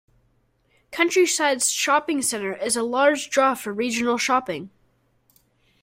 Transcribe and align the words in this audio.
Countryside 0.89 1.61
Shopping 1.61 2.23
Center 2.23 2.53
is 2.55 2.75
a 2.75 2.81
large 2.81 3.29
draw 3.29 3.53
for 3.53 3.71
regional 3.71 4.17
shopping. 4.17 4.71